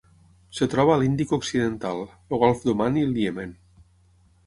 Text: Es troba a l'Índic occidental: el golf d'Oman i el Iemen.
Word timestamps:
Es 0.55 0.61
troba 0.73 0.93
a 0.95 0.95
l'Índic 1.01 1.35
occidental: 1.37 2.03
el 2.35 2.43
golf 2.47 2.67
d'Oman 2.67 3.01
i 3.03 3.09
el 3.11 3.17
Iemen. 3.25 3.57